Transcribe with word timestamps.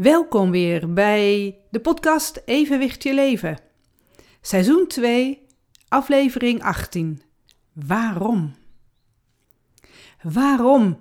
Welkom 0.00 0.50
weer 0.50 0.92
bij 0.92 1.58
de 1.70 1.80
podcast 1.80 2.42
Evenwicht 2.44 3.02
je 3.02 3.14
leven. 3.14 3.58
Seizoen 4.40 4.86
2, 4.86 5.46
aflevering 5.88 6.62
18. 6.62 7.22
Waarom? 7.72 8.54
Waarom? 10.22 11.00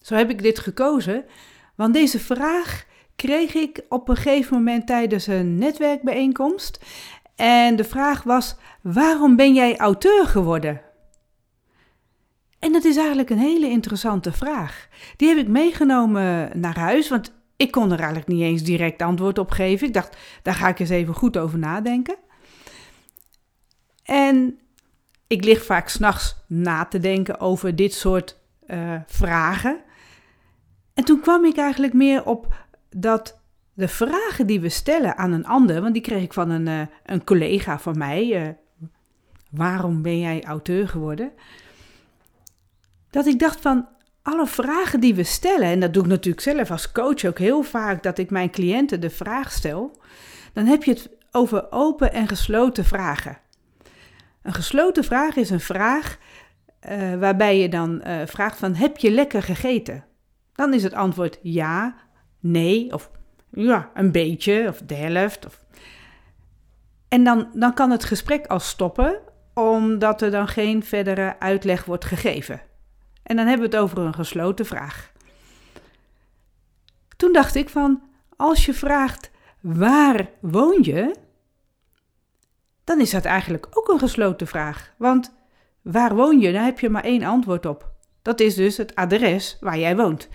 Zo 0.00 0.14
heb 0.14 0.30
ik 0.30 0.42
dit 0.42 0.58
gekozen, 0.58 1.24
want 1.74 1.94
deze 1.94 2.18
vraag 2.20 2.84
kreeg 3.14 3.54
ik 3.54 3.80
op 3.88 4.08
een 4.08 4.16
gegeven 4.16 4.56
moment 4.56 4.86
tijdens 4.86 5.26
een 5.26 5.58
netwerkbijeenkomst. 5.58 6.84
En 7.34 7.76
de 7.76 7.84
vraag 7.84 8.22
was: 8.22 8.56
waarom 8.82 9.36
ben 9.36 9.54
jij 9.54 9.76
auteur 9.76 10.26
geworden? 10.26 10.80
En 12.58 12.72
dat 12.72 12.84
is 12.84 12.96
eigenlijk 12.96 13.30
een 13.30 13.38
hele 13.38 13.68
interessante 13.68 14.32
vraag. 14.32 14.88
Die 15.16 15.28
heb 15.28 15.38
ik 15.38 15.48
meegenomen 15.48 16.50
naar 16.60 16.78
huis, 16.78 17.08
want 17.08 17.35
ik 17.56 17.70
kon 17.70 17.92
er 17.92 17.98
eigenlijk 17.98 18.28
niet 18.28 18.42
eens 18.42 18.62
direct 18.62 19.02
antwoord 19.02 19.38
op 19.38 19.50
geven. 19.50 19.86
Ik 19.86 19.94
dacht, 19.94 20.16
daar 20.42 20.54
ga 20.54 20.68
ik 20.68 20.78
eens 20.78 20.90
even 20.90 21.14
goed 21.14 21.36
over 21.36 21.58
nadenken. 21.58 22.16
En 24.02 24.58
ik 25.26 25.44
lig 25.44 25.64
vaak 25.64 25.88
s'nachts 25.88 26.36
na 26.46 26.84
te 26.84 26.98
denken 26.98 27.40
over 27.40 27.76
dit 27.76 27.94
soort 27.94 28.38
uh, 28.66 28.94
vragen. 29.06 29.80
En 30.94 31.04
toen 31.04 31.20
kwam 31.20 31.44
ik 31.44 31.56
eigenlijk 31.56 31.92
meer 31.92 32.24
op 32.24 32.54
dat 32.90 33.40
de 33.72 33.88
vragen 33.88 34.46
die 34.46 34.60
we 34.60 34.68
stellen 34.68 35.16
aan 35.16 35.32
een 35.32 35.46
ander, 35.46 35.80
want 35.80 35.92
die 35.92 36.02
kreeg 36.02 36.22
ik 36.22 36.32
van 36.32 36.50
een, 36.50 36.66
uh, 36.66 36.86
een 37.04 37.24
collega 37.24 37.78
van 37.78 37.98
mij. 37.98 38.46
Uh, 38.46 38.88
waarom 39.50 40.02
ben 40.02 40.18
jij 40.18 40.44
auteur 40.44 40.88
geworden? 40.88 41.32
Dat 43.10 43.26
ik 43.26 43.38
dacht 43.38 43.60
van, 43.60 43.88
alle 44.26 44.46
vragen 44.46 45.00
die 45.00 45.14
we 45.14 45.22
stellen, 45.22 45.68
en 45.68 45.80
dat 45.80 45.94
doe 45.94 46.02
ik 46.02 46.08
natuurlijk 46.08 46.42
zelf 46.42 46.70
als 46.70 46.92
coach 46.92 47.24
ook 47.24 47.38
heel 47.38 47.62
vaak, 47.62 48.02
dat 48.02 48.18
ik 48.18 48.30
mijn 48.30 48.50
cliënten 48.50 49.00
de 49.00 49.10
vraag 49.10 49.52
stel, 49.52 50.00
dan 50.52 50.66
heb 50.66 50.82
je 50.82 50.90
het 50.90 51.10
over 51.30 51.72
open 51.72 52.12
en 52.12 52.28
gesloten 52.28 52.84
vragen. 52.84 53.38
Een 54.42 54.52
gesloten 54.54 55.04
vraag 55.04 55.36
is 55.36 55.50
een 55.50 55.60
vraag 55.60 56.18
uh, 56.88 57.14
waarbij 57.14 57.58
je 57.58 57.68
dan 57.68 58.02
uh, 58.06 58.16
vraagt 58.24 58.58
van 58.58 58.74
heb 58.74 58.96
je 58.96 59.10
lekker 59.10 59.42
gegeten? 59.42 60.04
Dan 60.52 60.74
is 60.74 60.82
het 60.82 60.94
antwoord 60.94 61.38
ja, 61.42 61.96
nee 62.40 62.92
of 62.92 63.10
ja, 63.50 63.90
een 63.94 64.12
beetje 64.12 64.68
of 64.68 64.82
de 64.86 64.94
helft. 64.94 65.46
Of... 65.46 65.64
En 67.08 67.24
dan, 67.24 67.48
dan 67.52 67.74
kan 67.74 67.90
het 67.90 68.04
gesprek 68.04 68.46
al 68.46 68.60
stoppen 68.60 69.18
omdat 69.54 70.22
er 70.22 70.30
dan 70.30 70.48
geen 70.48 70.84
verdere 70.84 71.36
uitleg 71.38 71.84
wordt 71.84 72.04
gegeven. 72.04 72.60
En 73.26 73.36
dan 73.36 73.46
hebben 73.46 73.70
we 73.70 73.76
het 73.76 73.84
over 73.84 73.98
een 73.98 74.14
gesloten 74.14 74.66
vraag. 74.66 75.12
Toen 77.16 77.32
dacht 77.32 77.54
ik 77.54 77.68
van, 77.68 78.02
als 78.36 78.66
je 78.66 78.74
vraagt 78.74 79.30
waar 79.60 80.30
woon 80.40 80.78
je, 80.82 81.14
dan 82.84 83.00
is 83.00 83.10
dat 83.10 83.24
eigenlijk 83.24 83.66
ook 83.70 83.88
een 83.88 83.98
gesloten 83.98 84.46
vraag. 84.46 84.92
Want 84.98 85.34
waar 85.82 86.14
woon 86.14 86.40
je? 86.40 86.52
Daar 86.52 86.64
heb 86.64 86.80
je 86.80 86.88
maar 86.88 87.04
één 87.04 87.22
antwoord 87.22 87.66
op. 87.66 87.90
Dat 88.22 88.40
is 88.40 88.54
dus 88.54 88.76
het 88.76 88.94
adres 88.94 89.56
waar 89.60 89.78
jij 89.78 89.96
woont. 89.96 90.28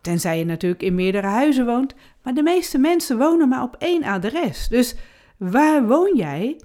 Tenzij 0.00 0.38
je 0.38 0.44
natuurlijk 0.44 0.82
in 0.82 0.94
meerdere 0.94 1.26
huizen 1.26 1.66
woont, 1.66 1.94
maar 2.22 2.34
de 2.34 2.42
meeste 2.42 2.78
mensen 2.78 3.18
wonen 3.18 3.48
maar 3.48 3.62
op 3.62 3.76
één 3.78 4.04
adres. 4.04 4.68
Dus 4.68 4.94
waar 5.36 5.86
woon 5.86 6.16
jij? 6.16 6.60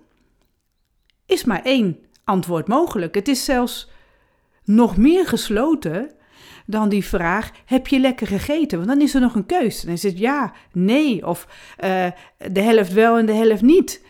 Is 1.26 1.44
maar 1.44 1.62
één 1.64 1.98
antwoord 2.24 2.68
mogelijk. 2.68 3.16
Het 3.16 3.28
is 3.28 3.46
zelfs 3.46 3.90
nog 4.64 4.98
meer 4.98 5.28
gesloten 5.28 6.12
dan 6.66 6.90
die 6.90 7.06
vraag: 7.06 7.52
heb 7.66 7.88
je 7.88 8.00
lekker 8.00 8.28
gegeten? 8.28 8.78
Want 8.78 8.90
dan 8.90 9.02
is 9.02 9.14
er 9.14 9.22
nog 9.22 9.36
een 9.36 9.46
keus. 9.46 9.82
Dan 9.82 9.94
is 9.94 10.04
het 10.04 10.18
ja, 10.18 10.54
nee 10.72 11.28
of 11.28 11.48
uh, 11.84 12.08
de 12.52 12.62
helft 12.62 12.94
wel 12.94 13.18
en 13.18 13.26
de 13.26 13.34
helft 13.34 13.62
niet. 13.62 14.06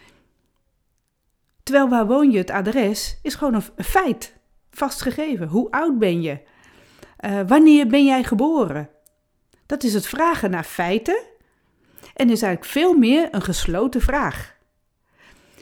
Terwijl 1.64 1.90
waar 1.90 2.08
woon 2.08 2.32
je? 2.32 2.38
Het 2.38 2.52
adres 2.52 3.20
is 3.22 3.36
gewoon 3.36 3.54
een 3.54 3.84
feit, 3.84 4.38
vastgegeven. 4.72 5.48
Hoe 5.48 5.72
oud 5.72 6.00
ben 6.00 6.22
je? 6.22 6.40
Uh, 7.26 7.40
wanneer 7.48 7.88
ben 7.88 8.06
jij 8.06 8.24
geboren? 8.24 8.90
Dat 9.66 9.84
is 9.84 9.94
het 9.94 10.08
vragen 10.08 10.52
naar 10.52 10.64
feiten 10.64 11.24
en 12.14 12.30
is 12.30 12.42
eigenlijk 12.42 12.66
veel 12.72 12.98
meer 12.98 13.28
een 13.32 13.42
gesloten 13.42 14.02
vraag. 14.02 14.60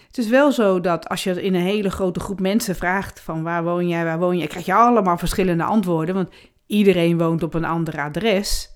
Het 0.09 0.18
is 0.18 0.28
wel 0.28 0.52
zo 0.52 0.81
dat 0.81 1.09
als 1.09 1.24
je 1.24 1.44
in 1.44 1.56
een 1.56 1.62
hele 1.62 1.90
grote 1.90 2.20
groep 2.20 2.40
mensen 2.40 2.75
vraagt 2.75 3.20
van 3.20 3.44
waar 3.44 3.64
woon 3.64 3.88
jij, 3.88 4.03
waar 4.03 4.20
woon 4.20 4.38
je, 4.38 4.47
krijg 4.47 4.66
je 4.66 4.74
allemaal 4.74 5.18
verschillende 5.18 5.64
antwoorden, 5.64 6.16
want 6.16 6.30
iedereen 6.66 7.18
woont 7.18 7.44
op 7.44 7.53
een 7.53 7.66
ander 7.66 8.00
adres. 8.00 8.69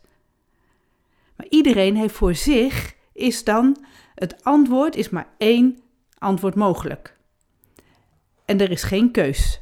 Maar 1.36 1.46
iedereen 1.50 1.96
heeft 1.96 2.16
voor 2.16 2.36
zich 2.36 2.96
is 3.14 3.44
dan 3.44 3.86
het 4.16 4.44
antwoord 4.44 4.96
is 4.96 5.10
maar 5.10 5.28
één 5.38 5.80
antwoord 6.18 6.56
mogelijk. 6.56 7.18
En 8.46 8.60
er 8.60 8.72
is 8.72 8.84
geen 8.84 9.12
keus. 9.12 9.60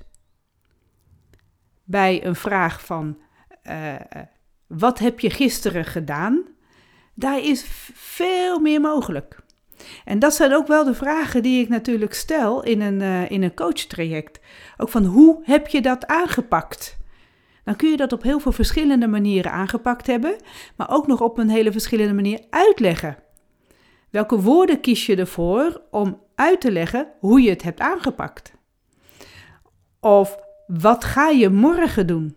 Bij 1.84 2.26
een 2.26 2.36
vraag 2.36 2.86
van 2.86 3.18
uh, 3.64 3.96
wat 4.68 5.00
heb 5.00 5.20
je 5.20 5.30
gisteren 5.30 5.86
gedaan? 5.86 6.44
Daar 7.14 7.40
is 7.40 7.64
veel 7.94 8.60
meer 8.60 8.82
mogelijk. 8.82 9.40
En 10.06 10.20
dat 10.20 10.34
zijn 10.34 10.54
ook 10.56 10.68
wel 10.68 10.84
de 10.84 10.94
vragen 10.94 11.44
die 11.44 11.62
ik 11.62 11.70
natuurlijk 11.70 12.14
stel 12.14 12.64
in 12.64 12.82
een, 12.82 13.00
uh, 13.00 13.32
in 13.32 13.44
een 13.44 13.54
coachtraject. 13.54 14.40
Ook 14.78 14.90
van 14.90 15.06
hoe 15.06 15.42
heb 15.44 15.68
je 15.68 15.82
dat 15.82 16.08
aangepakt? 16.08 17.00
Dan 17.64 17.76
kun 17.76 17.90
je 17.90 17.98
dat 17.98 18.14
op 18.14 18.24
heel 18.24 18.40
veel 18.40 18.52
verschillende 18.52 19.08
manieren 19.08 19.52
aangepakt 19.52 20.08
hebben, 20.08 20.36
maar 20.76 20.90
ook 20.90 21.08
nog 21.08 21.22
op 21.22 21.38
een 21.38 21.50
hele 21.50 21.72
verschillende 21.72 22.14
manier 22.14 22.40
uitleggen. 22.50 23.18
Welke 24.10 24.42
woorden 24.42 24.80
kies 24.82 25.06
je 25.06 25.16
ervoor 25.16 25.82
om 25.92 26.22
uit 26.36 26.62
te 26.62 26.72
leggen 26.72 27.08
hoe 27.20 27.42
je 27.42 27.50
het 27.50 27.62
hebt 27.62 27.80
aangepakt? 27.80 28.54
Of 30.00 30.38
wat 30.68 31.04
ga 31.04 31.30
je 31.30 31.50
morgen 31.50 32.08
doen? 32.08 32.36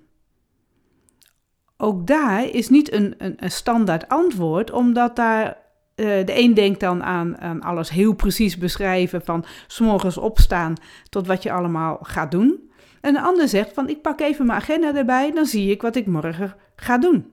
Ook 1.76 2.06
daar 2.06 2.44
is 2.44 2.68
niet 2.68 2.92
een, 2.92 3.14
een, 3.18 3.34
een 3.36 3.50
standaard 3.50 4.08
antwoord, 4.08 4.70
omdat 4.70 5.16
daar 5.16 5.63
uh, 5.96 6.06
de 6.26 6.38
een 6.38 6.54
denkt 6.54 6.80
dan 6.80 7.02
aan, 7.02 7.38
aan, 7.38 7.60
alles 7.60 7.90
heel 7.90 8.14
precies 8.14 8.58
beschrijven, 8.58 9.24
van 9.24 9.44
morgens 9.78 10.16
opstaan 10.16 10.74
tot 11.08 11.26
wat 11.26 11.42
je 11.42 11.52
allemaal 11.52 11.98
gaat 12.02 12.30
doen. 12.30 12.70
En 13.00 13.12
de 13.12 13.20
ander 13.20 13.48
zegt 13.48 13.72
van 13.72 13.88
ik 13.88 14.02
pak 14.02 14.20
even 14.20 14.46
mijn 14.46 14.60
agenda 14.60 14.94
erbij, 14.94 15.32
dan 15.32 15.46
zie 15.46 15.70
ik 15.70 15.82
wat 15.82 15.96
ik 15.96 16.06
morgen 16.06 16.56
ga 16.76 16.98
doen. 16.98 17.32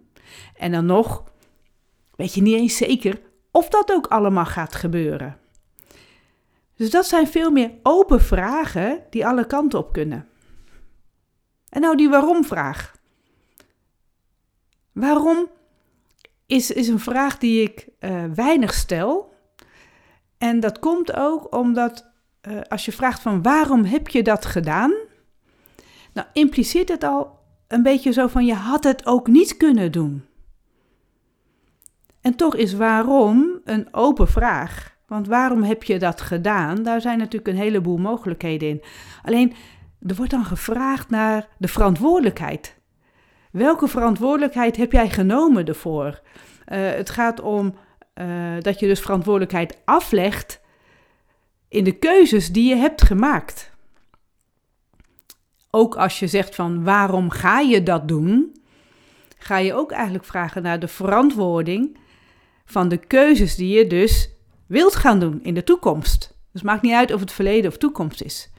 En 0.55 0.72
dan 0.72 0.85
nog 0.85 1.23
weet 2.16 2.33
je 2.33 2.41
niet 2.41 2.55
eens 2.55 2.77
zeker 2.77 3.22
of 3.51 3.69
dat 3.69 3.91
ook 3.91 4.07
allemaal 4.07 4.45
gaat 4.45 4.75
gebeuren. 4.75 5.38
Dus 6.75 6.89
dat 6.89 7.05
zijn 7.05 7.28
veel 7.28 7.51
meer 7.51 7.72
open 7.83 8.22
vragen 8.22 9.03
die 9.09 9.28
alle 9.28 9.47
kanten 9.47 9.79
op 9.79 9.93
kunnen. 9.93 10.28
En 11.69 11.81
nou 11.81 11.97
die 11.97 12.09
waarom-vraag. 12.09 12.95
Waarom 14.91 15.49
is, 16.51 16.72
is 16.72 16.88
een 16.88 17.00
vraag 17.00 17.38
die 17.38 17.62
ik 17.62 17.88
uh, 18.00 18.23
weinig 18.35 18.73
stel. 18.73 19.34
En 20.38 20.59
dat 20.59 20.79
komt 20.79 21.16
ook 21.16 21.56
omdat 21.56 22.12
uh, 22.47 22.62
als 22.67 22.85
je 22.85 22.91
vraagt 22.91 23.22
van 23.22 23.41
waarom 23.41 23.84
heb 23.84 24.07
je 24.07 24.23
dat 24.23 24.45
gedaan? 24.45 24.94
Nou, 26.13 26.28
impliceert 26.34 26.90
het 26.90 27.03
al 27.03 27.40
een 27.67 27.84
beetje 27.84 28.11
zo 28.11 28.28
van 28.28 28.45
je 28.45 28.53
had 28.53 28.84
het 28.84 29.06
ook 29.06 29.28
niet 29.28 29.57
kunnen 29.57 29.91
doen. 29.91 30.25
En 32.22 32.35
toch 32.35 32.56
is 32.56 32.73
waarom 32.73 33.61
een 33.63 33.88
open 33.91 34.28
vraag. 34.28 34.97
Want 35.07 35.28
waarom 35.28 35.63
heb 35.63 35.84
je 35.84 36.00
dat 36.00 36.22
gedaan? 36.22 36.84
Daar 36.84 37.01
zijn 37.01 37.17
natuurlijk 37.17 37.47
een 37.47 37.63
heleboel 37.63 37.97
mogelijkheden 37.97 38.69
in. 38.69 38.81
Alleen, 39.23 39.53
er 40.07 40.16
wordt 40.16 40.31
dan 40.31 40.45
gevraagd 40.45 41.09
naar 41.09 41.47
de 41.57 41.67
verantwoordelijkheid. 41.67 42.80
Welke 43.51 43.88
verantwoordelijkheid 43.88 44.78
heb 44.78 44.91
jij 44.91 45.09
genomen 45.09 45.66
ervoor? 45.66 46.06
Uh, 46.06 46.78
het 46.91 47.09
gaat 47.09 47.41
om 47.41 47.75
uh, 48.16 48.59
dat 48.59 48.79
je 48.79 48.87
dus 48.87 48.99
verantwoordelijkheid 48.99 49.78
aflegt 49.85 50.61
in 51.67 51.84
de 51.84 51.91
keuzes 51.91 52.52
die 52.52 52.70
je 52.70 52.75
hebt 52.75 53.02
gemaakt. 53.02 53.72
Ook 55.70 55.96
als 55.96 56.20
je 56.20 56.28
zegt 56.28 56.55
van 56.55 56.84
waarom 56.84 57.29
ga 57.29 57.59
je 57.59 57.84
dat 57.84 58.08
doen, 58.08 58.55
ga 59.37 59.58
je 59.58 59.73
ook 59.73 59.91
eigenlijk 59.91 60.25
vragen 60.25 60.61
naar 60.61 60.79
de 60.79 60.87
verantwoording 60.87 61.97
van 62.66 62.90
de 62.90 62.97
keuzes 62.97 63.55
die 63.55 63.78
je 63.78 63.87
dus 63.87 64.29
wilt 64.67 64.96
gaan 64.96 65.20
doen 65.20 65.43
in 65.43 65.53
de 65.53 65.64
toekomst. 65.64 66.37
Dus 66.52 66.61
maakt 66.61 66.81
niet 66.81 66.93
uit 66.93 67.14
of 67.14 67.20
het 67.20 67.31
verleden 67.31 67.72
of 67.72 67.78
toekomst 67.78 68.22
is. 68.22 68.52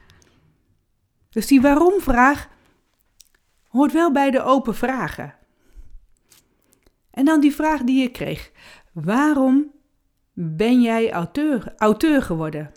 Dus 1.29 1.47
die 1.47 1.61
waarom-vraag 1.61 2.49
hoort 3.73 3.91
wel 3.91 4.11
bij 4.11 4.31
de 4.31 4.41
open 4.41 4.75
vragen. 4.75 5.33
En 7.11 7.25
dan 7.25 7.39
die 7.39 7.55
vraag 7.55 7.81
die 7.81 8.01
je 8.01 8.09
kreeg: 8.09 8.51
waarom 8.91 9.71
ben 10.33 10.81
jij 10.81 11.11
auteur, 11.11 11.73
auteur 11.77 12.21
geworden? 12.21 12.71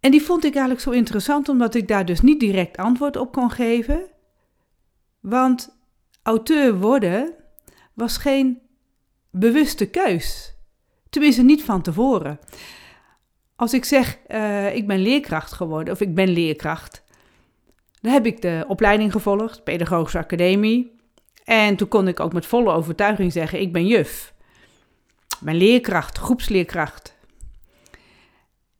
En 0.00 0.10
die 0.10 0.22
vond 0.22 0.44
ik 0.44 0.52
eigenlijk 0.52 0.80
zo 0.80 0.90
interessant 0.90 1.48
omdat 1.48 1.74
ik 1.74 1.88
daar 1.88 2.04
dus 2.04 2.20
niet 2.20 2.40
direct 2.40 2.76
antwoord 2.76 3.16
op 3.16 3.32
kon 3.32 3.50
geven. 3.50 4.10
Want 5.20 5.78
auteur 6.22 6.78
worden 6.78 7.34
was 7.94 8.16
geen 8.16 8.60
bewuste 9.30 9.90
keus. 9.90 10.54
Tenminste, 11.10 11.42
niet 11.42 11.64
van 11.64 11.82
tevoren. 11.82 12.38
Als 13.56 13.72
ik 13.74 13.84
zeg, 13.84 14.18
uh, 14.28 14.74
ik 14.74 14.86
ben 14.86 14.98
leerkracht 14.98 15.52
geworden, 15.52 15.94
of 15.94 16.00
ik 16.00 16.14
ben 16.14 16.28
leerkracht, 16.28 17.02
heb 18.06 18.26
ik 18.26 18.42
de 18.42 18.64
opleiding 18.68 19.12
gevolgd, 19.12 19.64
Pedagogische 19.64 20.18
Academie. 20.18 20.94
En 21.44 21.76
toen 21.76 21.88
kon 21.88 22.08
ik 22.08 22.20
ook 22.20 22.32
met 22.32 22.46
volle 22.46 22.72
overtuiging 22.72 23.32
zeggen, 23.32 23.60
ik 23.60 23.72
ben 23.72 23.86
juf. 23.86 24.34
Ben 25.40 25.56
leerkracht, 25.56 26.18
groepsleerkracht. 26.18 27.16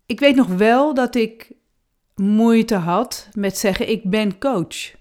Ik 0.07 0.21
weet 0.21 0.37
nog 0.37 0.47
wel 0.47 0.95
dat 0.95 1.15
ik 1.15 1.53
moeite 2.15 2.75
had 2.75 3.29
met 3.33 3.59
zeggen, 3.59 3.91
ik 3.91 4.11
ben 4.11 4.39
coach. 4.39 4.95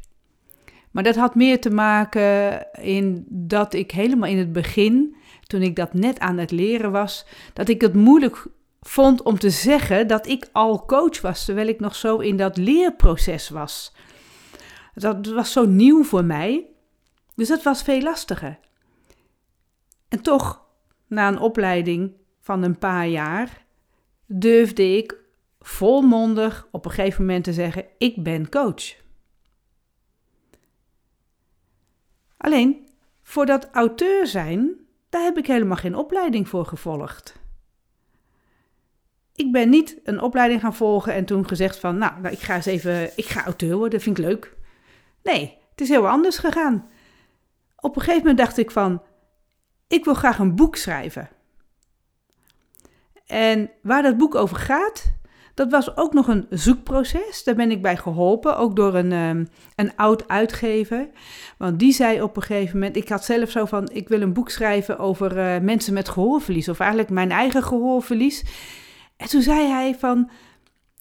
Maar 0.92 1.04
dat 1.04 1.16
had 1.16 1.36
meer 1.36 1.62
te 1.62 1.70
maken 1.70 2.68
in 2.82 3.26
dat 3.30 3.74
ik 3.74 3.92
helemaal 3.92 4.30
in 4.30 4.38
het 4.38 4.54
begin, 4.54 5.16
toen 5.48 5.62
ik 5.62 5.76
dat 5.76 5.94
net 5.94 6.20
aan 6.20 6.38
het 6.38 6.52
leren 6.52 6.92
was, 6.92 7.26
dat 7.54 7.70
ik 7.70 7.82
het 7.82 7.94
moeilijk 7.94 8.48
vond 8.82 9.24
om 9.24 9.40
te 9.40 9.50
zeggen 9.50 10.08
dat 10.08 10.28
ik 10.28 10.50
al 10.52 10.86
coach 10.86 11.22
was, 11.22 11.46
terwijl 11.46 11.68
ik 11.68 11.80
nog 11.80 11.96
zo 11.96 12.18
in 12.18 12.38
dat 12.38 12.58
leerproces 12.58 13.50
was. 13.50 13.94
Dat 14.96 15.28
was 15.28 15.52
zo 15.52 15.66
nieuw 15.66 16.04
voor 16.04 16.26
mij, 16.26 16.66
dus 17.36 17.48
dat 17.48 17.64
was 17.64 17.84
veel 17.84 18.02
lastiger. 18.02 18.60
En 20.08 20.22
toch, 20.22 20.66
na 21.08 21.28
een 21.28 21.40
opleiding 21.40 22.14
van 22.40 22.64
een 22.64 22.78
paar 22.78 23.08
jaar, 23.08 23.66
durfde 24.26 24.98
ik 24.98 25.16
volmondig 25.60 26.68
op 26.72 26.86
een 26.86 26.92
gegeven 26.92 27.26
moment 27.26 27.44
te 27.44 27.54
zeggen: 27.54 27.86
Ik 27.98 28.24
ben 28.24 28.50
coach. 28.50 29.04
Alleen 32.38 32.88
voor 33.22 33.46
dat 33.46 33.70
auteur 33.72 34.28
zijn, 34.28 34.74
daar 35.10 35.24
heb 35.24 35.38
ik 35.38 35.48
helemaal 35.48 35.78
geen 35.78 35.96
opleiding 35.96 36.50
voor 36.50 36.66
gevolgd. 36.66 37.44
Ik 39.36 39.52
ben 39.52 39.70
niet 39.70 40.00
een 40.04 40.22
opleiding 40.22 40.62
gaan 40.62 40.76
volgen 40.76 41.14
en 41.14 41.26
toen 41.26 41.48
gezegd 41.48 41.80
van, 41.80 41.98
nou, 41.98 42.22
nou 42.22 42.34
ik 42.34 42.40
ga 42.40 42.56
eens 42.56 42.66
even, 42.66 43.18
ik 43.18 43.26
ga 43.26 43.44
auteur 43.46 43.78
worden, 43.78 44.02
vind 44.02 44.18
ik 44.18 44.26
leuk. 44.26 44.55
Nee, 45.26 45.58
het 45.70 45.82
is 45.82 45.90
heel 45.90 46.08
anders 46.08 46.38
gegaan. 46.38 46.90
Op 47.76 47.96
een 47.96 48.02
gegeven 48.02 48.22
moment 48.22 48.38
dacht 48.38 48.58
ik 48.58 48.72
van, 48.72 49.02
ik 49.88 50.06
wil 50.06 50.14
graag 50.14 50.40
een 50.40 50.56
boek 50.56 50.76
schrijven. 50.76 51.30
En 53.26 53.72
waar 53.82 54.02
dat 54.02 54.18
boek 54.18 54.36
over 54.36 54.58
gaat, 54.58 55.14
dat 55.54 55.72
was 55.72 55.98
ook 55.98 56.14
nog 56.14 56.28
een 56.28 56.46
zoekproces. 56.50 57.44
Daar 57.44 57.56
ben 57.56 57.72
ik 57.72 57.82
bij 57.82 57.98
geholpen, 57.98 58.58
ook 58.58 58.76
door 58.76 58.96
een, 58.96 59.12
um, 59.12 59.48
een 59.76 59.96
oud 59.96 60.28
uitgever. 60.28 61.10
Want 61.58 61.80
die 61.80 61.94
zei 61.94 62.22
op 62.22 62.36
een 62.36 62.42
gegeven 62.42 62.80
moment: 62.80 62.96
Ik 62.96 63.10
had 63.10 63.26
zelf 63.26 63.50
zo 63.50 63.66
van: 63.66 63.90
Ik 63.92 64.08
wil 64.08 64.22
een 64.22 64.34
boek 64.34 64.50
schrijven 64.50 64.98
over 64.98 65.38
uh, 65.38 65.62
mensen 65.62 65.94
met 65.94 66.10
gehoorverlies, 66.10 66.70
of 66.70 66.80
eigenlijk 66.80 67.10
mijn 67.10 67.32
eigen 67.32 67.64
gehoorverlies. 67.64 68.44
En 69.18 69.28
toen 69.28 69.42
zei 69.42 69.68
hij: 69.68 69.96
van, 70.00 70.30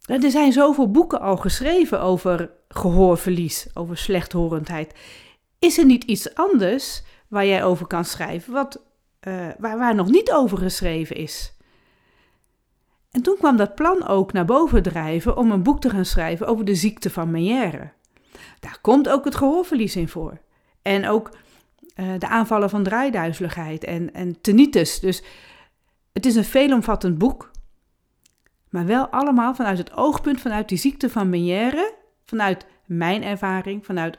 Er 0.04 0.30
zijn 0.30 0.52
zoveel 0.52 0.90
boeken 0.90 1.20
al 1.20 1.36
geschreven 1.36 2.00
over 2.00 2.50
gehoorverlies, 2.68 3.66
over 3.74 3.96
slechthorendheid. 3.96 4.94
Is 5.58 5.78
er 5.78 5.84
niet 5.84 6.04
iets 6.04 6.34
anders 6.34 7.02
waar 7.28 7.46
jij 7.46 7.64
over 7.64 7.86
kan 7.86 8.04
schrijven, 8.04 8.52
wat, 8.52 8.82
uh, 9.28 9.48
waar, 9.58 9.78
waar 9.78 9.94
nog 9.94 10.08
niet 10.08 10.32
over 10.32 10.58
geschreven 10.58 11.16
is? 11.16 11.52
En 13.10 13.22
toen 13.22 13.36
kwam 13.38 13.56
dat 13.56 13.74
plan 13.74 14.06
ook 14.06 14.32
naar 14.32 14.44
boven 14.44 14.82
drijven 14.82 15.36
om 15.36 15.50
een 15.50 15.62
boek 15.62 15.80
te 15.80 15.90
gaan 15.90 16.04
schrijven 16.04 16.46
over 16.46 16.64
de 16.64 16.74
ziekte 16.74 17.10
van 17.10 17.30
Meniere. 17.30 17.92
Daar 18.60 18.78
komt 18.80 19.08
ook 19.08 19.24
het 19.24 19.34
gehoorverlies 19.34 19.96
in 19.96 20.08
voor. 20.08 20.40
En 20.82 21.08
ook 21.08 21.30
uh, 21.96 22.06
de 22.18 22.28
aanvallen 22.28 22.70
van 22.70 22.82
draaiduizeligheid 22.82 23.84
en, 23.84 24.14
en 24.14 24.40
tinnitus. 24.40 25.00
Dus 25.00 25.22
het 26.12 26.26
is 26.26 26.34
een 26.34 26.44
veelomvattend 26.44 27.18
boek. 27.18 27.50
Maar 28.74 28.86
wel 28.86 29.08
allemaal 29.08 29.54
vanuit 29.54 29.78
het 29.78 29.92
oogpunt, 29.92 30.40
vanuit 30.40 30.68
die 30.68 30.78
ziekte 30.78 31.10
van 31.10 31.28
Meniere. 31.28 31.94
Vanuit 32.24 32.66
mijn 32.86 33.22
ervaring, 33.22 33.84
vanuit 33.84 34.18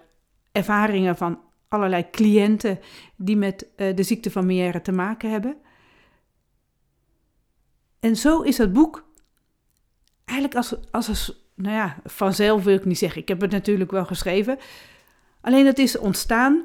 ervaringen 0.52 1.18
van 1.18 1.40
allerlei 1.68 2.10
cliënten 2.10 2.80
die 3.16 3.38
met 3.38 3.68
uh, 3.78 3.96
de 3.96 4.04
ziekte 4.04 4.32
van 4.32 4.46
Meniere 4.46 4.82
te 4.82 4.92
maken 4.92 5.32
hebben. 5.32 5.58
En 8.00 8.16
zo 8.16 8.42
is 8.42 8.56
dat 8.56 8.74
boek 8.74 9.06
eigenlijk 10.26 10.58
als, 10.58 10.92
als 10.92 11.08
een, 11.08 11.36
nou 11.56 11.76
ja, 11.76 11.98
vanzelf 12.04 12.64
wil 12.64 12.76
ik 12.76 12.86
niet 12.86 12.98
zeggen. 12.98 13.22
Ik 13.22 13.28
heb 13.28 13.42
het 13.42 13.52
natuurlijk 13.52 13.92
wel 13.92 14.06
geschreven. 14.06 14.58
Alleen 15.42 15.66
het 15.66 15.80
is 15.80 15.98
ontstaan 15.98 16.64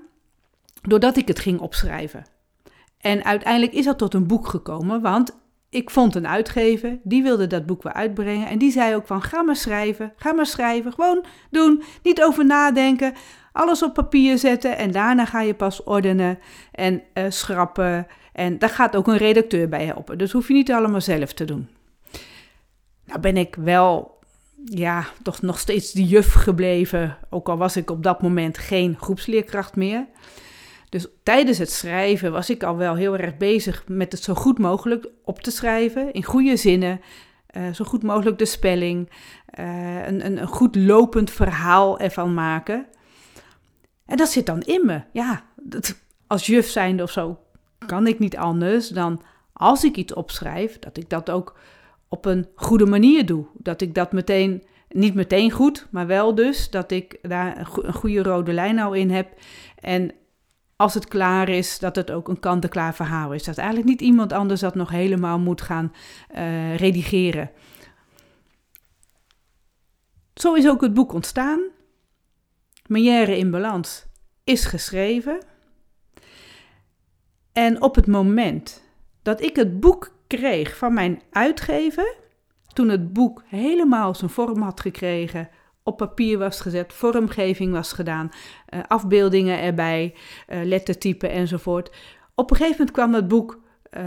doordat 0.83 1.17
ik 1.17 1.29
het 1.29 1.39
ging 1.39 1.61
opschrijven. 1.61 2.27
En 2.99 3.25
uiteindelijk 3.25 3.73
is 3.73 3.85
dat 3.85 3.99
tot 3.99 4.15
een 4.15 4.27
boek 4.27 4.47
gekomen, 4.47 5.01
want 5.01 5.39
ik 5.71 5.91
vond 5.91 6.15
een 6.15 6.29
uitgever, 6.29 6.99
die 7.03 7.23
wilde 7.23 7.47
dat 7.47 7.67
boek 7.67 7.83
weer 7.83 7.93
uitbrengen. 7.93 8.49
En 8.49 8.59
die 8.59 8.71
zei 8.71 8.95
ook 8.95 9.07
van, 9.07 9.23
ga 9.23 9.43
maar 9.43 9.57
schrijven, 9.57 10.13
ga 10.17 10.33
maar 10.33 10.47
schrijven, 10.47 10.93
gewoon 10.93 11.25
doen, 11.51 11.83
niet 12.03 12.23
over 12.23 12.47
nadenken. 12.47 13.15
Alles 13.53 13.83
op 13.83 13.95
papier 13.95 14.39
zetten 14.39 14.77
en 14.77 14.91
daarna 14.91 15.25
ga 15.25 15.41
je 15.41 15.55
pas 15.55 15.83
ordenen 15.83 16.39
en 16.73 17.03
uh, 17.15 17.25
schrappen 17.29 18.07
en 18.33 18.59
daar 18.59 18.69
gaat 18.69 18.97
ook 18.97 19.07
een 19.07 19.17
redacteur 19.17 19.69
bij 19.69 19.85
helpen. 19.85 20.19
Dus 20.19 20.33
hoef 20.33 20.49
je 20.49 20.55
niet 20.55 20.73
allemaal 20.73 21.01
zelf 21.01 21.33
te 21.33 21.45
doen. 21.45 21.69
Nou 23.05 23.21
ben 23.21 23.37
ik 23.37 23.55
wel, 23.55 24.19
ja, 24.65 25.07
toch 25.23 25.43
nog 25.43 25.59
steeds 25.59 25.93
de 25.93 26.05
juf 26.05 26.33
gebleven. 26.33 27.17
Ook 27.31 27.49
al 27.49 27.57
was 27.57 27.77
ik 27.77 27.91
op 27.91 28.03
dat 28.03 28.23
moment 28.23 28.59
geen 28.59 28.97
groepsleerkracht 29.01 29.77
meer. 29.77 30.07
Dus 30.91 31.07
tijdens 31.23 31.59
het 31.59 31.71
schrijven 31.71 32.33
was 32.33 32.51
ik 32.51 32.63
al 32.63 32.77
wel 32.77 32.95
heel 32.95 33.17
erg 33.17 33.37
bezig 33.37 33.85
met 33.87 34.13
het 34.13 34.23
zo 34.23 34.35
goed 34.35 34.59
mogelijk 34.59 35.09
op 35.25 35.43
te 35.43 35.51
schrijven. 35.51 36.13
In 36.13 36.25
goede 36.25 36.57
zinnen. 36.57 37.01
Uh, 37.57 37.73
zo 37.73 37.85
goed 37.85 38.03
mogelijk 38.03 38.39
de 38.39 38.45
spelling. 38.45 39.11
Uh, 39.59 40.07
een, 40.07 40.27
een, 40.27 40.41
een 40.41 40.47
goed 40.47 40.77
lopend 40.77 41.31
verhaal 41.31 41.99
ervan 41.99 42.35
maken. 42.35 42.87
En 44.07 44.17
dat 44.17 44.29
zit 44.29 44.47
dan 44.47 44.61
in 44.61 44.87
me. 44.87 45.01
Ja, 45.13 45.45
dat, 45.57 46.01
als 46.27 46.47
juf 46.47 46.69
zijnde 46.69 47.03
of 47.03 47.11
zo 47.11 47.39
kan 47.87 48.07
ik 48.07 48.19
niet 48.19 48.37
anders 48.37 48.89
dan 48.89 49.23
als 49.53 49.85
ik 49.85 49.97
iets 49.97 50.15
opschrijf, 50.15 50.79
dat 50.79 50.97
ik 50.97 51.09
dat 51.09 51.31
ook 51.31 51.59
op 52.09 52.25
een 52.25 52.47
goede 52.55 52.87
manier 52.87 53.27
doe. 53.27 53.47
Dat 53.55 53.81
ik 53.81 53.95
dat 53.95 54.13
meteen, 54.13 54.63
niet 54.89 55.15
meteen 55.15 55.51
goed, 55.51 55.87
maar 55.91 56.07
wel 56.07 56.35
dus 56.35 56.71
dat 56.71 56.91
ik 56.91 57.19
daar 57.23 57.59
een 57.59 57.93
goede 57.93 58.23
rode 58.23 58.53
lijn 58.53 58.75
nou 58.75 58.99
in 58.99 59.11
heb. 59.11 59.29
En 59.79 60.13
als 60.81 60.95
het 60.95 61.09
klaar 61.09 61.49
is, 61.49 61.79
dat 61.79 61.97
het 61.97 62.11
ook 62.11 62.29
een 62.29 62.41
kant-en-klaar 62.41 62.95
verhaal 62.95 63.33
is. 63.33 63.45
Dat 63.45 63.59
eigenlijk 63.59 63.89
niet 63.89 64.01
iemand 64.01 64.33
anders 64.33 64.61
dat 64.61 64.75
nog 64.75 64.91
helemaal 64.91 65.39
moet 65.39 65.61
gaan 65.61 65.93
uh, 66.35 66.77
redigeren. 66.77 67.51
Zo 70.35 70.55
is 70.55 70.69
ook 70.69 70.81
het 70.81 70.95
boek 70.95 71.13
ontstaan. 71.13 71.61
Menière 72.87 73.37
in 73.37 73.51
balans 73.51 74.07
is 74.45 74.65
geschreven. 74.65 75.39
En 77.53 77.83
op 77.83 77.95
het 77.95 78.07
moment 78.07 78.83
dat 79.23 79.43
ik 79.43 79.57
het 79.57 79.81
boek 79.81 80.13
kreeg 80.27 80.77
van 80.77 80.95
mijn 80.95 81.23
uitgever, 81.31 82.15
toen 82.73 82.89
het 82.89 83.13
boek 83.13 83.43
helemaal 83.47 84.15
zijn 84.15 84.31
vorm 84.31 84.63
had 84.63 84.81
gekregen, 84.81 85.49
op 85.83 85.97
papier 85.97 86.39
was 86.39 86.61
gezet, 86.61 86.93
vormgeving 86.93 87.73
was 87.73 87.93
gedaan, 87.93 88.31
uh, 88.75 88.81
afbeeldingen 88.89 89.61
erbij, 89.61 90.15
uh, 90.49 90.65
lettertypen 90.65 91.31
enzovoort. 91.31 91.97
Op 92.35 92.51
een 92.51 92.57
gegeven 92.57 92.79
moment 92.79 92.97
kwam 92.97 93.15
het 93.15 93.29
boek, 93.29 93.61
uh, 93.91 94.03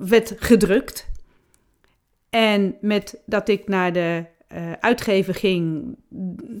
werd 0.00 0.34
gedrukt. 0.36 1.10
En 2.30 2.76
met 2.80 3.22
dat 3.26 3.48
ik 3.48 3.68
naar 3.68 3.92
de 3.92 4.24
uitgever 4.80 5.34
ging, 5.34 5.96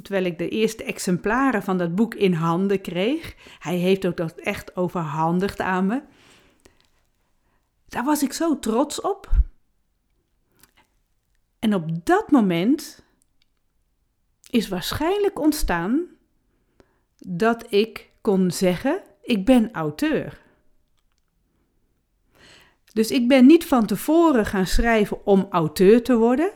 terwijl 0.02 0.24
ik 0.24 0.38
de 0.38 0.48
eerste 0.48 0.84
exemplaren 0.84 1.62
van 1.62 1.78
dat 1.78 1.94
boek 1.94 2.14
in 2.14 2.32
handen 2.32 2.80
kreeg. 2.80 3.34
Hij 3.58 3.76
heeft 3.76 4.06
ook 4.06 4.16
dat 4.16 4.34
echt 4.34 4.76
overhandigd 4.76 5.60
aan 5.60 5.86
me. 5.86 6.02
Daar 7.88 8.04
was 8.04 8.22
ik 8.22 8.32
zo 8.32 8.58
trots 8.58 9.00
op. 9.00 9.30
En 11.58 11.74
op 11.74 12.04
dat 12.04 12.30
moment 12.30 13.04
is 14.52 14.68
waarschijnlijk 14.68 15.40
ontstaan 15.40 16.06
dat 17.18 17.72
ik 17.72 18.10
kon 18.20 18.50
zeggen: 18.50 19.02
ik 19.22 19.44
ben 19.44 19.72
auteur. 19.72 20.40
Dus 22.92 23.10
ik 23.10 23.28
ben 23.28 23.46
niet 23.46 23.66
van 23.66 23.86
tevoren 23.86 24.46
gaan 24.46 24.66
schrijven 24.66 25.26
om 25.26 25.46
auteur 25.50 26.02
te 26.02 26.16
worden. 26.16 26.52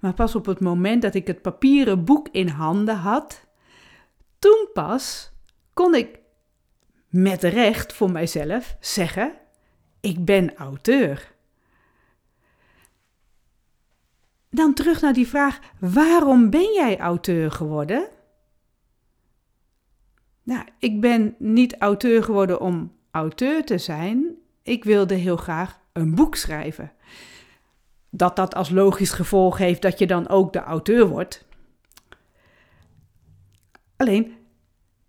Maar 0.00 0.14
pas 0.14 0.34
op 0.34 0.46
het 0.46 0.60
moment 0.60 1.02
dat 1.02 1.14
ik 1.14 1.26
het 1.26 1.42
papieren 1.42 2.04
boek 2.04 2.28
in 2.32 2.48
handen 2.48 2.96
had, 2.96 3.46
toen 4.38 4.68
pas 4.72 5.32
kon 5.74 5.94
ik 5.94 6.18
met 7.08 7.42
recht 7.42 7.92
voor 7.92 8.10
mijzelf 8.10 8.76
zeggen: 8.80 9.32
ik 10.00 10.24
ben 10.24 10.54
auteur. 10.56 11.32
Dan 14.50 14.74
terug 14.74 15.00
naar 15.00 15.12
die 15.12 15.28
vraag: 15.28 15.58
waarom 15.78 16.50
ben 16.50 16.72
jij 16.72 16.98
auteur 16.98 17.50
geworden? 17.50 18.08
Nou, 20.42 20.64
ik 20.78 21.00
ben 21.00 21.34
niet 21.38 21.76
auteur 21.78 22.22
geworden 22.22 22.60
om 22.60 22.92
auteur 23.10 23.64
te 23.64 23.78
zijn, 23.78 24.34
ik 24.62 24.84
wilde 24.84 25.14
heel 25.14 25.36
graag 25.36 25.80
een 25.92 26.14
boek 26.14 26.34
schrijven. 26.34 26.92
Dat 28.10 28.36
dat 28.36 28.54
als 28.54 28.70
logisch 28.70 29.10
gevolg 29.10 29.58
heeft 29.58 29.82
dat 29.82 29.98
je 29.98 30.06
dan 30.06 30.28
ook 30.28 30.52
de 30.52 30.60
auteur 30.60 31.06
wordt. 31.06 31.44
Alleen, 33.96 34.36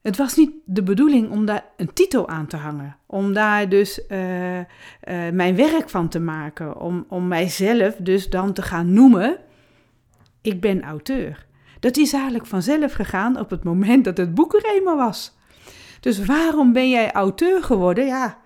het 0.01 0.17
was 0.17 0.35
niet 0.35 0.51
de 0.65 0.83
bedoeling 0.83 1.29
om 1.29 1.45
daar 1.45 1.65
een 1.77 1.93
titel 1.93 2.27
aan 2.27 2.47
te 2.47 2.57
hangen. 2.57 2.97
Om 3.05 3.33
daar 3.33 3.69
dus 3.69 4.01
uh, 4.09 4.57
uh, 4.57 4.63
mijn 5.31 5.55
werk 5.55 5.89
van 5.89 6.09
te 6.09 6.19
maken. 6.19 6.79
Om, 6.79 7.05
om 7.07 7.27
mijzelf 7.27 7.95
dus 7.95 8.29
dan 8.29 8.53
te 8.53 8.61
gaan 8.61 8.93
noemen: 8.93 9.37
ik 10.41 10.61
ben 10.61 10.83
auteur. 10.83 11.45
Dat 11.79 11.97
is 11.97 12.13
eigenlijk 12.13 12.45
vanzelf 12.45 12.93
gegaan 12.93 13.39
op 13.39 13.49
het 13.49 13.63
moment 13.63 14.05
dat 14.05 14.17
het 14.17 14.33
boek 14.33 14.53
er 14.53 14.65
eenmaal 14.65 14.97
was. 14.97 15.37
Dus 15.99 16.25
waarom 16.25 16.73
ben 16.73 16.89
jij 16.89 17.11
auteur 17.11 17.63
geworden? 17.63 18.05
Ja, 18.05 18.37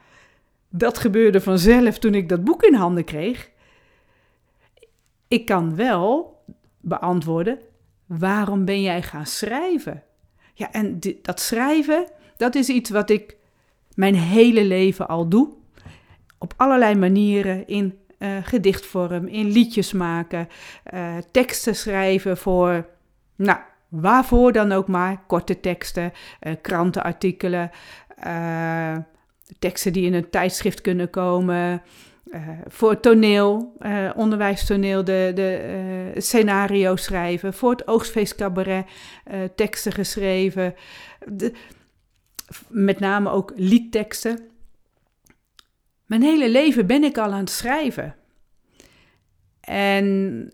dat 0.69 0.97
gebeurde 0.97 1.41
vanzelf 1.41 1.99
toen 1.99 2.13
ik 2.13 2.29
dat 2.29 2.43
boek 2.43 2.63
in 2.63 2.73
handen 2.73 3.03
kreeg. 3.03 3.49
Ik 5.27 5.45
kan 5.45 5.75
wel 5.75 6.39
beantwoorden: 6.79 7.59
waarom 8.05 8.65
ben 8.65 8.81
jij 8.81 9.01
gaan 9.01 9.25
schrijven? 9.25 10.03
Ja, 10.57 10.71
en 10.71 10.99
dat 11.21 11.39
schrijven, 11.39 12.07
dat 12.37 12.55
is 12.55 12.69
iets 12.69 12.89
wat 12.89 13.09
ik 13.09 13.37
mijn 13.93 14.15
hele 14.15 14.63
leven 14.63 15.07
al 15.07 15.27
doe. 15.29 15.53
Op 16.37 16.53
allerlei 16.57 16.95
manieren, 16.95 17.67
in 17.67 17.99
uh, 18.19 18.37
gedichtvorm, 18.43 19.27
in 19.27 19.51
liedjes 19.51 19.93
maken, 19.93 20.47
uh, 20.93 21.17
teksten 21.31 21.75
schrijven 21.75 22.37
voor, 22.37 22.85
nou, 23.35 23.59
waarvoor 23.89 24.51
dan 24.51 24.71
ook 24.71 24.87
maar. 24.87 25.23
Korte 25.27 25.59
teksten, 25.59 26.11
uh, 26.41 26.53
krantenartikelen, 26.61 27.71
teksten 29.59 29.93
die 29.93 30.05
in 30.05 30.13
een 30.13 30.29
tijdschrift 30.29 30.81
kunnen 30.81 31.09
komen. 31.09 31.81
Voor 32.67 32.99
toneel, 32.99 33.77
onderwijstoneel, 34.15 35.03
de, 35.03 35.31
de 35.35 36.11
scenario 36.15 36.95
schrijven. 36.95 37.53
Voor 37.53 37.71
het 37.71 37.87
Oogstfeest 37.87 38.35
Cabaret 38.35 38.85
teksten 39.55 39.91
geschreven. 39.91 40.75
Met 42.67 42.99
name 42.99 43.29
ook 43.29 43.51
liedteksten. 43.55 44.39
Mijn 46.05 46.21
hele 46.21 46.49
leven 46.49 46.87
ben 46.87 47.03
ik 47.03 47.17
al 47.17 47.31
aan 47.31 47.39
het 47.39 47.49
schrijven. 47.49 48.15
En 49.61 50.05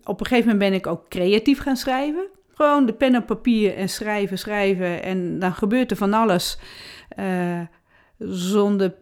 op 0.03 0.19
een 0.19 0.25
gegeven 0.25 0.51
moment 0.51 0.69
ben 0.69 0.79
ik 0.79 0.87
ook 0.87 1.09
creatief 1.09 1.59
gaan 1.59 1.77
schrijven. 1.77 2.27
Gewoon 2.53 2.85
de 2.85 2.93
pen 2.93 3.15
op 3.15 3.25
papier 3.25 3.75
en 3.75 3.89
schrijven, 3.89 4.37
schrijven. 4.37 5.03
En 5.03 5.39
dan 5.39 5.53
gebeurt 5.53 5.91
er 5.91 5.97
van 5.97 6.13
alles. 6.13 6.57
Uh, 7.19 7.61
zonder 8.17 8.93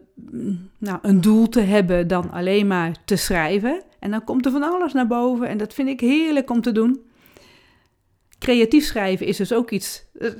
nou, 0.78 0.98
een 1.02 1.20
doel 1.20 1.48
te 1.48 1.60
hebben 1.60 2.08
dan 2.08 2.30
alleen 2.30 2.66
maar 2.66 2.96
te 3.04 3.16
schrijven. 3.16 3.82
En 3.98 4.10
dan 4.10 4.24
komt 4.24 4.46
er 4.46 4.52
van 4.52 4.62
alles 4.62 4.92
naar 4.92 5.06
boven. 5.06 5.48
En 5.48 5.58
dat 5.58 5.74
vind 5.74 5.88
ik 5.88 6.00
heerlijk 6.00 6.50
om 6.50 6.60
te 6.60 6.72
doen. 6.72 7.00
Creatief 8.38 8.84
schrijven 8.84 9.26
is 9.26 9.36
dus 9.36 9.52
ook 9.52 9.70
iets, 9.70 10.04
uh, 10.12 10.30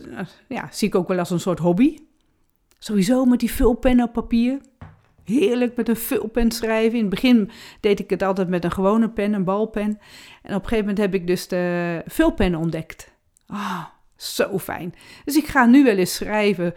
ja, 0.49 0.69
zie 0.71 0.89
ik 0.89 0.95
ook 0.95 1.09
wel 1.09 1.19
als 1.19 1.31
een 1.31 1.41
soort 1.41 1.59
hobby. 1.59 1.99
Sowieso 2.79 3.25
met 3.25 3.41
die 3.41 3.51
vulpen 3.51 4.03
op 4.03 4.13
papier. 4.13 4.61
Heerlijk 5.25 5.77
met 5.77 5.89
een 5.89 5.97
vulpen 5.97 6.51
schrijven. 6.51 6.99
In 6.99 7.05
het 7.05 7.11
begin 7.11 7.51
deed 7.81 8.01
ik 8.01 8.11
het 8.11 8.23
altijd 8.23 8.49
met 8.49 8.65
een 8.65 8.73
gewone 8.73 9.11
pen, 9.11 9.33
een 9.33 9.45
balpen. 9.45 9.99
En 10.43 10.55
op 10.55 10.63
een 10.63 10.69
gegeven 10.69 10.79
moment 10.79 10.99
heb 10.99 11.15
ik 11.15 11.27
dus 11.27 11.49
de 11.49 12.03
vulpen 12.07 12.55
ontdekt. 12.55 13.13
Ah, 13.47 13.85
zo 14.17 14.59
fijn. 14.59 14.95
Dus 15.25 15.37
ik 15.37 15.47
ga 15.47 15.67
nu 15.67 15.85
wel 15.85 15.97
eens 15.97 16.15
schrijven 16.15 16.75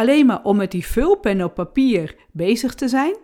alleen 0.00 0.26
maar 0.26 0.42
om 0.42 0.56
met 0.56 0.70
die 0.70 0.86
vulpen 0.86 1.44
op 1.44 1.54
papier 1.54 2.16
bezig 2.32 2.74
te 2.74 2.88
zijn. 2.88 3.14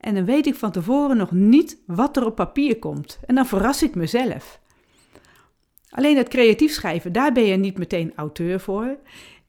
En 0.00 0.14
dan 0.14 0.24
weet 0.24 0.46
ik 0.46 0.54
van 0.54 0.72
tevoren 0.72 1.16
nog 1.16 1.30
niet 1.30 1.78
wat 1.86 2.16
er 2.16 2.26
op 2.26 2.34
papier 2.34 2.78
komt. 2.78 3.20
En 3.26 3.34
dan 3.34 3.46
verras 3.46 3.82
ik 3.82 3.94
mezelf. 3.94 4.60
Alleen 5.88 6.16
het 6.16 6.28
creatief 6.28 6.72
schrijven, 6.72 7.12
daar 7.12 7.32
ben 7.32 7.44
je 7.44 7.56
niet 7.56 7.78
meteen 7.78 8.12
auteur 8.16 8.60
voor 8.60 8.98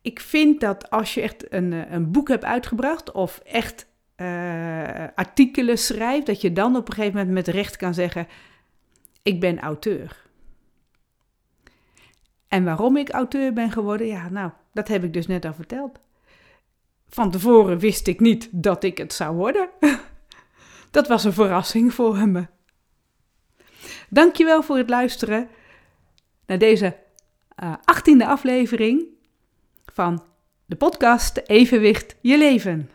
ik 0.03 0.20
vind 0.20 0.60
dat 0.60 0.89
als 0.89 1.13
je 1.13 1.22
echt 1.22 1.53
een, 1.53 1.74
eh, 1.74 1.91
een 1.91 2.12
boek 2.12 2.27
hebt 2.27 2.43
uitgebracht 2.43 3.12
of 3.12 3.38
echt 3.38 3.88
uh, 4.17 5.08
artikelen 5.15 5.77
schrijft, 5.77 6.25
dat 6.25 6.41
je 6.41 6.53
dan 6.53 6.75
op 6.75 6.88
een 6.88 6.93
gegeven 6.93 7.17
moment 7.17 7.34
met 7.34 7.48
recht 7.48 7.75
kan 7.75 7.93
zeggen: 7.93 8.27
Ik 9.22 9.39
ben 9.39 9.60
auteur. 9.60 10.25
En 12.48 12.63
waarom 12.63 12.98
ik 12.98 13.10
auteur 13.10 13.53
ben 13.53 13.72
geworden, 13.72 14.08
ja, 14.08 14.29
nou, 14.29 14.51
dat 14.74 14.88
heb 14.88 15.03
ik 15.03 15.13
dus 15.13 15.27
net 15.27 15.46
al 15.46 15.53
verteld. 15.53 16.00
Van 17.13 17.32
tevoren 17.32 17.79
wist 17.79 18.08
ik 18.08 18.20
niet 18.20 18.50
dat 18.51 18.84
ik 18.84 18.98
het 18.98 19.13
zou 19.13 19.36
worden. 19.36 19.70
Dat 20.91 21.08
was 21.08 21.24
een 21.24 21.34
verrassing 21.34 21.93
voor 21.93 22.27
me. 22.27 22.48
Dankjewel 24.10 24.63
voor 24.63 24.77
het 24.77 24.89
luisteren 24.89 25.50
naar 26.46 26.58
deze 26.58 26.98
uh, 27.63 27.74
achttiende 27.84 28.25
aflevering 28.25 29.05
van 29.86 30.24
de 30.65 30.75
podcast 30.75 31.38
Evenwicht 31.46 32.15
Je 32.22 32.38
Leven. 32.38 32.89